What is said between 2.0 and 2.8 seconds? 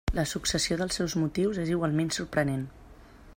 sorprenent.